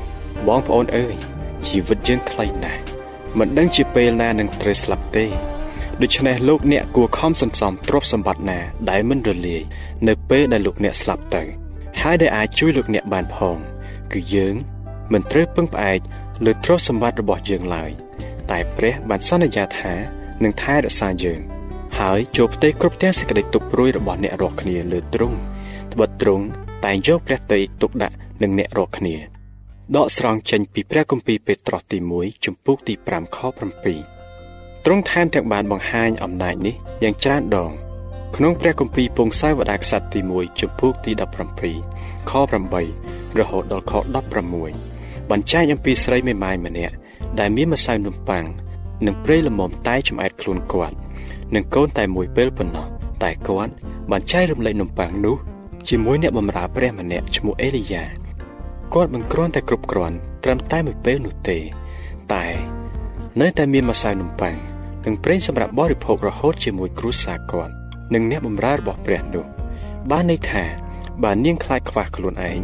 [0.47, 1.15] បងប្អូនអើយ
[1.65, 2.81] ជីវិតយើងខ្លីណាស់
[3.37, 5.25] មិនដឹងជាពេលណានឹងត្រូវស្លាប់ទេ
[6.01, 8.59] ដូច្នេះលោកអ្នកគួរខំសន្សំទ្រព្យសម្បត្តិណា
[8.89, 9.61] ដែលមិនរលាយ
[10.07, 11.66] នៅពេលដែលលោកអ្នកស្លាប់ទៅ
[12.01, 13.57] ហើយដែលអាចជួយលោកអ្នកបានផង
[14.13, 14.55] គឺយើង
[15.13, 15.99] មិនត្រូវពឹងផ្អែក
[16.45, 17.91] លើទ្រព្យសម្បត្តិរបស់យើងឡើយ
[18.51, 19.93] តែព្រះបានសន្យាថា
[20.43, 21.41] នឹងថែរក្សាយើង
[21.99, 25.37] ហើយចូលផ្ទៃគ្រប់ទាំងសេចក្តីទុកព្រួយរបស់អ្នករាល់គ្នាលើទ្រង់
[25.93, 26.45] ត្បិតទ្រង់
[26.85, 29.15] តែងយកព្រះតីទុកដាក់នឹងអ្នករាល់គ្នា
[29.95, 33.37] ដកស្រង់ចេញពីព្រះគម្ពីរពេត្រុសទី1ជំពូកទី5ខ
[34.11, 37.71] 7ទ្រង់ថែមទាំងបានបង្ហាញអំណាចនេះយ៉ាងច្រើនដង
[38.39, 41.11] ក្នុងព្រះគម្ពីរពងសាវតារក្សត្រទី1ជំពូកទី
[41.71, 42.31] 17ខ
[42.85, 43.93] 8រហូតដល់ខ
[44.61, 46.95] 16បញ្ជាក់អំពីស្រីមេម៉ាយម្នាក់
[47.39, 48.43] ដែលមានម្សៅនំប៉័ង
[49.05, 50.95] និងព្រៃល្មមតែចំអែតខ្លួនគាត់
[51.55, 52.87] និងកូនតែមួយពេលប៉ុណ្ណោះ
[53.23, 53.73] តែគាត់
[54.11, 55.37] បានចែករំលែកនំប៉័ងនោះ
[55.89, 58.03] ជាមួយអ្នកបម្រើព្រះម្នាក់ឈ្មោះអេលីយ៉ា
[58.93, 61.57] គាត់មិនគ្រាន់តែគ្រប់គ្រាន់ត្រឹមតែមួយពេលនោះទេ
[62.33, 62.45] តែ
[63.41, 64.55] នៅតែមានម្សៅនំប៉័ង
[65.05, 69.45] និងប្រេងសម្រាប់បរិភោគរហូតជាមួយគ្រួសារគាត់ និងអ្នកបម្រើរបស់ព្រះនោះ
[70.11, 70.63] បានន័យថា
[71.23, 72.59] បើនាងខ្លាចខ្វះខ្លួនឯង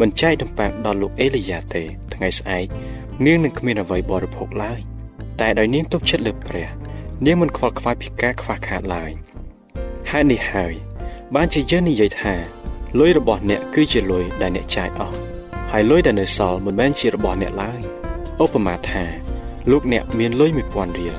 [0.00, 1.82] មិនចែកនំប៉័ងដល់លោកអេលីយ៉ាទេ
[2.14, 2.66] ថ្ងៃស្អែក
[3.26, 4.80] នាងនឹងគ្មានអ្វីបរិភោគឡើយ
[5.40, 6.68] តែដោយនាងទុកចិត្តលើព្រះ
[7.26, 9.10] នាងមិនខ្វល់ខ្វាយពីការខ្វះខាតឡើយ
[10.10, 10.74] ហេតុនេះហើយ
[11.34, 12.34] បានជាយើងនិយាយថា
[12.98, 15.16] លុយរបស់អ្នកគឺជាលុយដែលអ្នកចាយអស់
[15.72, 17.80] ហើយលុយដែលនៅសល់មិនមែនជារបស់អ្នកឡើយ
[18.44, 19.04] ឧបមាថា
[19.70, 21.16] លោកអ្នកមានលុយ1000រៀល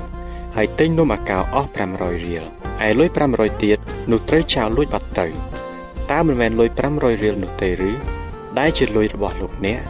[0.62, 2.44] ហើយទិញនំអាកោអស់500រៀល
[2.88, 3.78] ឯលុយ500ទៀត
[4.12, 5.28] នោះត្រូវចោលលួចបាត់ទៅ
[6.12, 7.92] តើមិនមែនលុយ500រៀលនោះទេឬ
[8.60, 9.82] ដែលជាលុយរបស់លោកអ្នក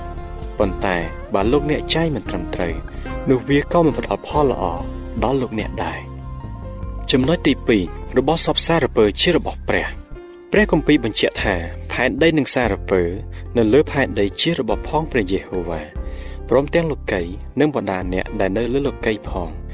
[0.60, 0.98] ប៉ុន្តែ
[1.34, 2.74] បើលោកអ្នកចាយមិនត្រឹមត្រូវ
[3.30, 4.64] នោះវាក៏មិនផ្ដល់ផលល្អ
[5.24, 6.00] ដល់លោកអ្នកដែរ
[7.12, 7.54] ចំណុចទី
[7.86, 9.88] 2របស់សពសារពើជារបស់ព្រះ
[10.52, 11.56] ព្រះគម្ពីរបញ្ជាក់ថា
[11.92, 13.02] ផែនដីនិងសារពើ
[13.58, 15.82] នៅលើផែនដីជារបស់ផងព្រះយេហូវ៉ា
[16.50, 17.22] ព្រមទាំងលោកី
[17.60, 19.69] និងបណ្ដាអ្នកដែលនៅលើលោកីផងត្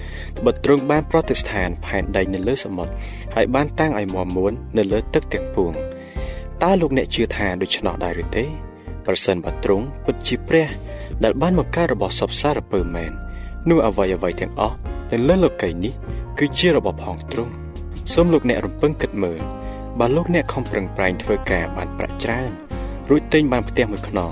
[0.45, 2.93] បិតទ្រង់បានប្រតិស្ថានផែនដីនៅលើសមុទ្រ
[3.35, 5.71] ហើយបានតាំងឲ្យមាំមួននៅលើទឹកទាំងពួង
[6.63, 8.45] តើលោកអ្នកជឿថាដូច្នោះដែរឬទេ
[9.05, 10.67] ប្រសិនបើទ្រង់ពិតជាព្រះ
[11.23, 13.11] ដែលបានបង្កើតរបស់សពសារពើមែន
[13.69, 14.75] នោះអ្វីអ្វីទាំងអស់
[15.11, 15.93] នៅលើលោកីនេះ
[16.39, 17.53] គឺជារបស់ផងទ្រង់
[18.13, 19.41] សូមលោកអ្នករំពឹងគិតមើល
[19.99, 22.51] បើលោកអ្នកខំប្រឹងប្រែងធ្វើការបានប្រាក់ច្រើន
[23.09, 24.31] រួចទិញបានផ្ទះមួយខ្នង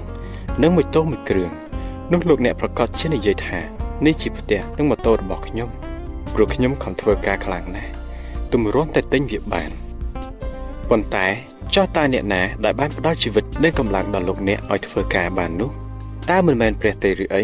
[0.61, 1.51] និងមួយតូមួយគ្រឿង
[2.11, 3.59] នោះលោកអ្នកប្រកាសជានិយាយថា
[4.05, 5.69] នេះជាផ្ទះនិងម៉ូតូរបស់ខ្ញុំ
[6.33, 7.91] ព្រោះខ្ញុំខំធ្វើការខ្លាំងណាស់
[8.53, 9.71] ទម្រាំតែទិញវាបាន
[10.89, 11.27] ប៉ុន្តែ
[11.75, 15.69] ចោះតើអ្នកណាដែលបានផ្ដល់ជីវិតនិងកម្លាំងដល់លោកអ្នកឲ្យធ្វើការបាននោះ
[16.29, 17.43] តើមិនមែនព្រះទេឬអី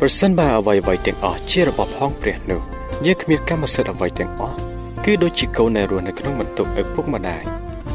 [0.00, 2.60] ប្រសិនបើអ្វីអ្វីទាំងអស់ជារបស់ផងព្រះនោះ
[3.06, 4.56] យើងគ្មានកម្មសិទ្ធិអ្វីទាំងអស់
[5.04, 7.42] គឺដូចជាកូនដែលរស់នៅក្នុងបន្ទប់ឪពុកម្ដាយ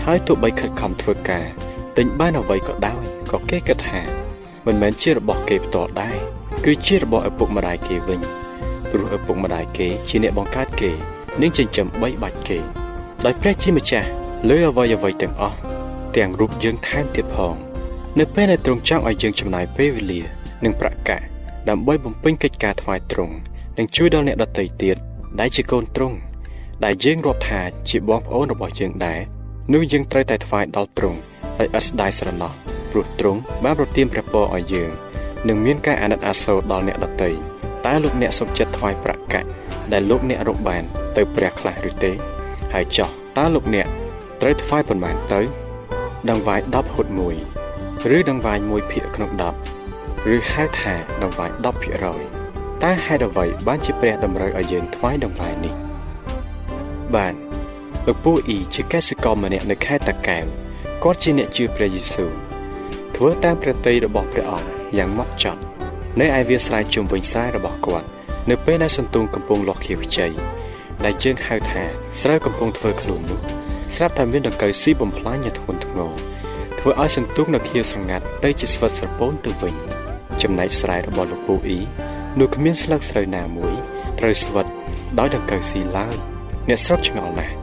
[0.06, 1.46] ហើយទោះបីខិតខំធ្វើការ
[1.98, 4.02] ទិញបានអ្វីក៏ដោយក៏គេគិតថា
[4.66, 8.21] មិនមែនជារបស់គេផ្ទាល់ដែរ គឺជារបស់ឪពុកម្ដាយគេវិញ
[8.89, 10.91] ព្រោះឪពុកម្ដាយគេជាអ្នកបង្កើតគេ
[11.41, 12.60] និងចិញ្ចឹមបីបាច់គេ
[13.26, 14.08] ដោយព្រះជាម្ចាស់
[14.50, 15.58] លើអ្វីអ្វីទាំងអស់
[16.15, 17.56] ទាំងរូបយើងថែមទៀតផង
[18.19, 20.21] នៅពេលដែលទ្រង់ចង់ឲ្យយើងចំណាយពេលវេលា
[20.63, 21.21] និងប្រាក់កាស
[21.69, 23.36] ដើម្បីបំពេញកិច្ចការថ្វាយទ្រង់
[23.78, 24.97] និងជួយដល់អ្នកដទៃទៀត
[25.39, 26.17] ដែលជាកូនទ្រង់
[26.86, 29.19] ដែលយើងរាប់ថាជាបងប្អូនរបស់យើងដែរ
[29.74, 31.19] នោះយើងត្រូវតែថ្វាយដល់ទ្រង់
[31.60, 32.52] ដោយឥតស្ដាយស្រណោះ
[32.91, 34.91] ព្រោះទ្រង់បានប្រទានព្រះពរឲ្យយើង
[35.47, 37.30] និងមានការអាណិតអាសូរដល់អ្នកដទៃ
[37.86, 39.47] តើលោកអ្នកសុខចិត្តថ្វាយប្រាក់កាក់
[39.93, 40.84] ដែលលោកអ្នករកបាន
[41.17, 42.12] ទៅព្រះខ្លះឬទេ
[42.73, 43.88] ហើយចោះតើលោកអ្នក
[44.41, 45.41] ត្រូវថ្វាយប៉ុន្មានទៅ
[46.30, 47.08] ដង្វាយ10ហុត
[47.60, 49.32] 1ឬដង្វាយ1ភាគក្នុង
[49.82, 51.49] 10ឬហៅថាដង្វាយ
[52.17, 55.73] 10%តើហេតុអ្វីបានជាព្រះតម្រូវឲ្យយើងថ្វាយដង្វាយនេះ
[57.15, 57.34] បាន
[58.08, 60.45] លោកពូអ៊ីជាកសិករម្នាក់នៅខេត្តតាកែវ
[61.04, 62.32] គាត់ជាអ្នកជឿព្រះយេស៊ូវ
[63.15, 65.62] ធ្វើតាមព្រះទ័យរបស់ព្រះអង្គយ៉ាងម៉ត់ចត់
[66.19, 68.08] នៅឯវាលស្រែជុំវិញស្រែរបស់គាត់
[68.50, 70.28] នៅពេលដែលសន្ទូងកំពុងលាស់ខៀវខ្ចី
[71.06, 71.84] ដែលយើងហៅថា
[72.21, 73.39] ស្រូវកំពុងធ្វើខ្លួននោះ
[73.95, 76.12] ស្រាប់តែមានដង្កូវស៊ីបំផ្លាញយ៉ាងធ្ងន់ធ្ងរ
[76.80, 79.76] ធ្វើឲ្យសន្ទូងនៅខៀវស្រងាត់ទៅជាស្វិតស្រពោនទៅវិញ
[80.41, 81.80] ចំណែកស្រែរបស់លោកពូអ៊ី
[82.39, 83.74] នោះគ្មានស្លឹកស្រូវណាមួយ
[84.19, 84.65] ត្រូវស្វិត
[85.19, 86.15] ដោយដង្កូវស៊ីឡើយ
[86.67, 87.54] អ្នកស្រុកឆ្ងល់ណាស់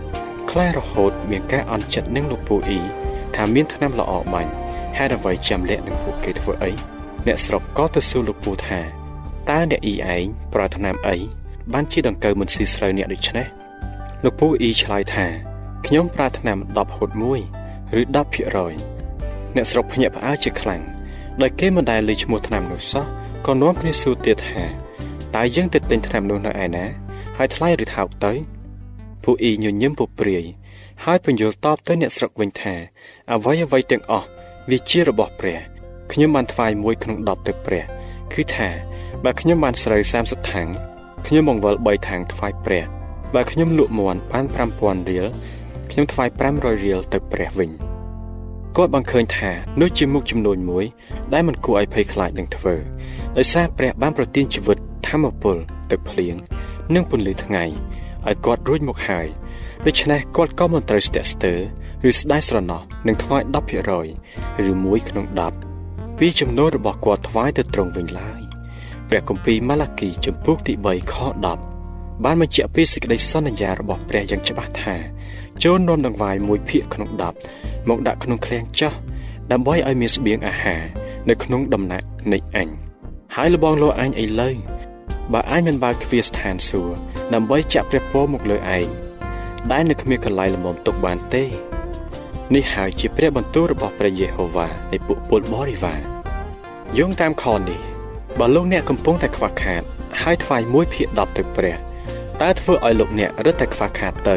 [0.50, 2.80] ខ្លាចរហូតមានការអន់ចិត្តនឹងលោកពូអ៊ី
[3.36, 4.52] ថាមានថ្នាំល្អបាញ់
[4.98, 6.72] ហេតុអ្វីចាំលាក់នឹងពួកគេធ្វើអី
[7.26, 8.80] អ្នកស្រុកក៏ទៅសួរលោកពូថា
[9.50, 11.16] តើអ្នកអ៊ីឯងប្រើថ្នាំអី
[11.72, 13.46] បានជាដង្កូវមិនស៊ីស្រូវអ្នកដូច្នេះ
[14.24, 15.26] លោកពូអ៊ីឆ្លើយថា
[15.86, 20.82] ខ្ញុំប្រើថ្នាំ10ហូត1ឬ10%អ្នកស្រុកភ្ញាក់ផ្អើលជាខ្លាំង
[21.42, 23.04] ដោយគេមិនដែលឮឈ្មោះថ្នាំនោះសោះ
[23.46, 24.64] ក៏នាំគ្នាសួរទៀតថា
[25.36, 26.84] តើយើងទៅទិញថ្នាំនោះនៅឯណា
[27.36, 28.32] ហើយថ្លៃឬថោកទៅ
[29.22, 30.44] ពូអ៊ីញញឹមពព្រាយ
[31.04, 32.74] ហើយពន្យល់តបទៅអ្នកស្រុកវិញថា
[33.32, 34.28] អ្វីអ្វីទាំងអស់
[34.70, 35.58] វាជារបស់ព្រះ
[36.12, 37.84] ខ្ញុំបានថ្វាយមួយក្នុង10ទៅព្រះ
[38.34, 38.68] គឺថា
[39.24, 40.68] បើខ្ញុំបានស្រូវ30ថាំង
[41.26, 42.84] ខ្ញុំបង្វិល3ថាំងថ្វាយព្រះ
[43.34, 44.44] បើខ្ញុំលក់មន់បាន
[44.78, 45.26] 5000រៀល
[45.90, 47.70] ខ្ញុំថ្វាយ500រៀលទៅព្រះវិញ
[48.76, 49.50] គាត់បានឃើញថា
[49.80, 50.84] នោះជាមុខចំនួនមួយ
[51.32, 52.74] ដែលមិនគួរឲ្យភ័យខ្លាចនឹងធ្វើ
[53.36, 55.56] ដោយសារព្រះបានប្រទានជីវិតធម្មពល
[55.90, 56.34] ទៅភ្លៀង
[56.94, 57.64] និងពន្លឺថ្ងៃ
[58.26, 59.26] ឲ្យគាត់រួចមកហើយ
[59.86, 61.58] ដូច្នេះគាត់ក៏មិនត្រូវស្ទាក់ស្ទើរ
[62.08, 65.26] ឬស្ដាយស្រណោះនឹងថ្វាយ10%ឬ1ក្នុង
[65.72, 68.40] 10ពីចំនួនរបស់គាត់ថ្វាយទៅត្រង់វិញឡើយ
[69.08, 71.14] ព្រះគម្ពីរម៉ាឡាគីចំពុកទី3ខ
[71.70, 74.96] 10បានបញ្ជាក់ពីសេចក្តីសន្យារបស់ព្រះយ៉ាងច្បាស់ថា
[75.64, 77.10] ចូលនាំដង្វាយមួយភាគក្នុង
[77.50, 78.92] 10មកដាក់ក្នុងឃ្លាំងចោះ
[79.52, 80.82] ដើម្បីឲ្យមានស្បៀងអាហារ
[81.28, 82.68] នៅក្នុងដំណាក់នៃអញ
[83.34, 84.56] ហើយលបងលោអញឥឡូវ
[85.32, 86.96] បើអញមិនបើកទ្វារស្ថានសួគ៌
[87.34, 89.07] ដើម្បីចាក់ព្រះពរមកលើឯង
[89.72, 91.44] ដែលនៅគ្មានកន្លែងលំមទុកបានទេ
[92.54, 96.00] នេះហើយជាព្រះបន្ទូលរបស់ព្រះយេហូវ៉ានៃពួកពលបរិវារ
[96.98, 97.80] យោងតាមខនេះ
[98.38, 99.82] បើលោកអ្នកកំពុងតែខ្វះខាត
[100.22, 101.76] ហើយថ្វាយ1ភាគ10ទៅព្រះ
[102.42, 104.36] តើធ្វើឲ្យលោកអ្នករឹតតែខ្វះខាតទៅ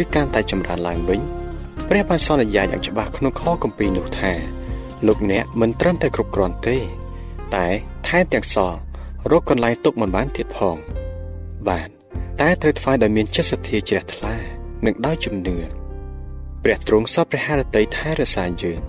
[0.00, 1.20] ឬកាន់តែចម្រើនឡើងវិញ
[1.88, 4.32] ព្រះបានសន្យាយ៉ាងច្បាស់ក្នុងខគម្ពីរនោះថា
[5.06, 6.76] លោកអ្នកមិនត្រឹមតែគ្រប់គ្រាន់ទេ
[7.54, 7.66] តែ
[8.08, 8.78] ថែមទាំងសល់
[9.30, 10.76] រកកន្លែងទុកមិនបានទៀតផង
[11.68, 12.01] បាទ
[12.40, 14.36] តែត្រូវថ្វាយដោយមានចិត្តសទ្ធាជ្រះថ្លា
[14.86, 15.56] និងដោយជំនឿ
[16.62, 18.80] ព្រះទ្រង់សពព្រះハរតីថែរក្សាយើង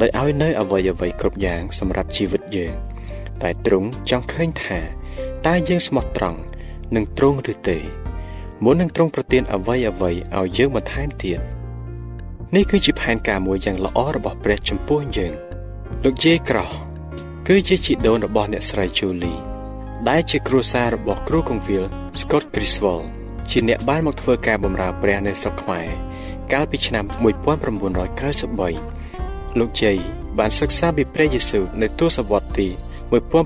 [0.00, 2.74] ដោយឲ្យនៅអវយវ័យគ្រប់យ៉ាងសម្រាប់ជីវិតយើង
[3.42, 4.78] តែទ្រង់ចង់ឃើញថា
[5.46, 6.40] តើយើងស្មោះត្រង់
[6.94, 7.78] នឹងទ្រង់ឬទេ
[8.64, 11.40] មុននឹងទ្រង់ប្រទានអ្វីអ្វីឲ្យយើងបន្ថែមទៀត
[12.54, 15.34] នេះគឺជាផែនការមួយយ៉ាងល្អរបស់ព្រះចំពោះយើង
[16.04, 16.70] លោកយេក្រោះ
[17.48, 19.34] គឺជាជីដូនរបស់អ្នកស្រីជូលី
[20.08, 21.84] ដែលជាគ្រួសាររបស់គ្រូកងវិល
[22.20, 23.06] Scott Griswold
[23.50, 25.86] ជាអ្នកបានមកធ្វើការបម្រើព្រះនៅស្រុកខ្មែរ
[26.52, 27.04] កាលពីឆ្នាំ
[27.90, 29.96] 1993លោកជ័យ
[30.38, 32.68] បានសិក្សាពីព្រះយេស៊ូវនៅទសវត្សរ៍ទី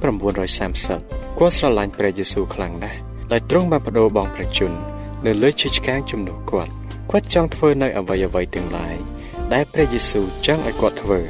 [0.05, 2.99] 1930គាត់ស្រឡាញ់ព្រះយេស៊ូវខ្លាំងណាស់
[3.33, 4.79] ដោយទ្រង់បានបដូរបង់ព្រះជន្ម
[5.27, 6.73] នៅលើឈើឆ្កាងជំនួសគាត់
[7.11, 8.97] គាត់ចង់ធ្វើនៅអ្វីអ្វីទាំងឡាយ
[9.53, 11.21] ដែលព្រះយេស៊ូវចង់ឲ្យគាត់ធ្វើ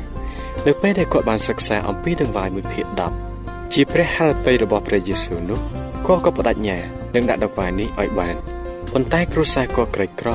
[0.67, 2.87] នៅពេលដែលគាត់បានសិក្សាអំពីដង្វាយមួយភាគ
[3.31, 5.61] 10ជាព្រះハរតីរបស់ព្រះយេស៊ូវនោះ
[6.07, 6.79] គាត់ក៏បដិញ្ញា
[7.15, 8.37] នឹងដាក់ដង្វាយនេះឲ្យបាន
[8.93, 10.29] ប៉ុន្តែគ្រួសារគាត់ក្រីក្រ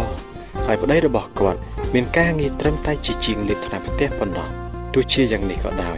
[0.65, 1.60] ហើយប្តីរបស់គាត់
[1.94, 4.48] មានការងារត្រឹមតែជាជាងលាបថ្នាំផ្ទះប៉ុណ្ណោះ
[4.94, 5.98] ទោះជាយ៉ាងនេះក៏ដោយ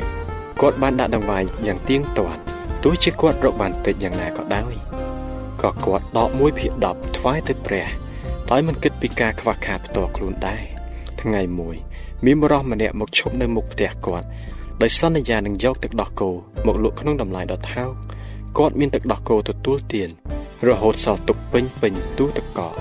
[0.62, 2.42] គាត់បានដាក់ដង្វាយយ៉ាងទៀងទាត់
[2.84, 4.74] ទោះជាគាត់រកបានតិចយ៉ាងណាក៏ដោយ
[5.62, 7.88] ក៏គាត់ដក1ភាគ10ថ្វាយទៅព្រះ
[8.52, 10.64] ដោយមិនគិតពីការខ្វះខាតផ្ទាល់ខ្លួនដែរ
[11.22, 11.76] ថ្ងៃមួយ
[12.26, 14.28] មានបរិសម្នាក់មកឈប់នៅមុខផ្ទះគាត់
[14.82, 16.30] ដោយសន្យានឹងយកទឹកដោះគោ
[16.68, 17.92] មកលក់ក្នុងតម្លៃដ៏ថោក
[18.58, 20.10] គាត់មានទឹកដោះគោទទួលទាន
[20.68, 22.74] រហូតសល់ទុកពេញពេញទូទឹកកក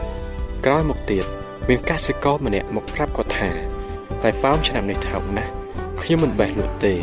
[0.66, 1.24] ក្រោយមកទៀត
[1.68, 3.50] មានកសិករម្នាក់មកប្រាប់គាត់ថា
[4.22, 5.52] តែប៉ោមឆ្នាំនេះថោកណាស់
[6.02, 6.94] ខ្ញុំមិនបេះលក់ទេ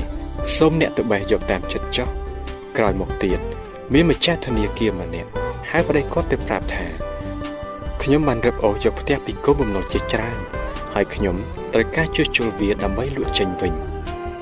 [0.58, 2.08] សូមអ្នកទៅបេះយកតាមចិត្តចុះ
[2.78, 3.40] ក្រោយមកទៀត
[3.94, 5.30] មានម្ចាស់ធនាគារម្នាក់
[5.70, 6.86] ហើយប្តីគាត់ទៅប្រាប់ថា
[8.02, 10.38] ខ្ញុំបានរឹបអូសយកផ្ទះពីគុំបំណុលជាច្រើន
[10.94, 11.36] ហើយខ្ញុំ
[11.74, 13.74] ត្រូវការជួសជុលវាដើម្បីលក់ចេញវិញ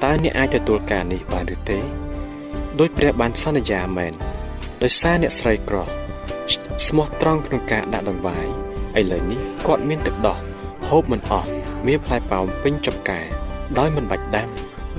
[0.03, 1.79] តើអ្នកអាចទទួលការនេះបានឬទេ
[2.79, 4.13] ដោយព្រះបានសន្យាមែន
[4.83, 5.77] ដោយសារអ្នកស្រីក្រ
[6.87, 8.47] ស្មោះត្រង់ក្នុងការដាក់ដង្វាយ
[8.99, 10.37] ឥឡូវនេះគាត់មានទឹកដោះ
[10.89, 11.49] ហូបមិនអស់
[11.87, 13.25] មានផ្លែប៉ោមពេញចំការ
[13.79, 14.49] ដោយមិនបាច់ដាំ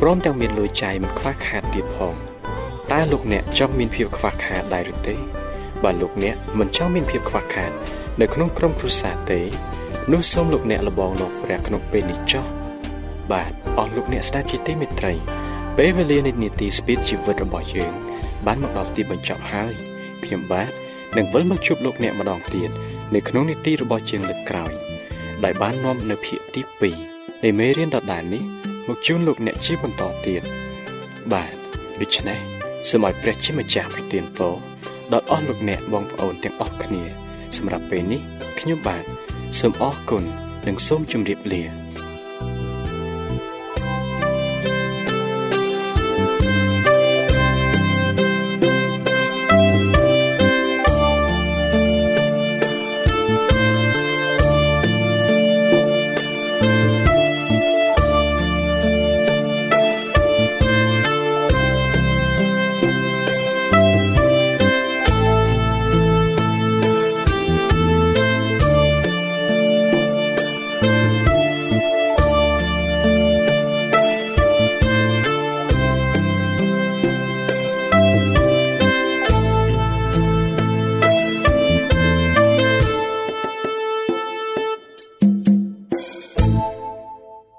[0.00, 2.14] ព្រមទាំងមានលុយចាយមិនខ្វះខាតទៀតផង
[2.92, 5.14] តើលោកអ្នកចង់មានភាពខ្វះខាតដែរឬទេ
[5.84, 7.70] បើលោកអ្នកមិនចង់មានភាពខ្វះខាត
[8.20, 9.40] នៅក្នុងក្រុមគ្រួសារទេ
[10.12, 12.44] នោះសូមលោកអ្នកលបងលោកព្រះក្នុងពេលនេះចុះ
[13.32, 15.12] បាទអស់លោកអ្នកស្ដាប់ជាទីមេត្រី
[15.80, 17.92] ពេលវេលានៃនីតិស្ពីតជីវិតរបស់យើង
[18.46, 19.74] បានមកដល់ទីបញ្ចប់ហើយ
[20.24, 20.70] ខ្ញុំបាទ
[21.16, 22.70] នឹងវិលមកជួបលោកអ្នកម្ដងទៀត
[23.14, 24.72] នៅក្នុងនីតិរបស់យើងលើកក្រោយ
[25.44, 26.62] ដែលបាននាំនៅភាគទី
[27.02, 28.42] 2នៃមេរៀនដដែលនេះ
[28.88, 30.42] មកជូនលោកអ្នកជាបន្តទៀត
[31.32, 31.54] បាទ
[32.00, 32.38] ដូច្នេះ
[32.90, 34.54] សូមឲ្យព្រះជាម្ចាស់ប្រទានពរ
[35.12, 37.02] ដល់អស់លោកអ្នកបងប្អូនទាំងអស់គ្នា
[37.56, 38.20] សម្រាប់ពេលនេះ
[38.60, 39.04] ខ្ញុំបាទ
[39.60, 40.24] សូមអរគុណ
[40.66, 41.86] និងសូមជម្រាបលា